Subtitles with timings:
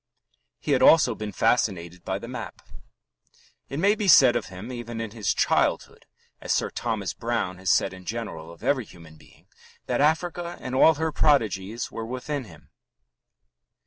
[0.57, 2.63] He had also been fascinated by the map.
[3.69, 6.07] It may be said of him even in his childhood,
[6.41, 9.45] as Sir Thomas Browne has said in general of every human being,
[9.85, 12.71] that Africa and all her prodigies were within him.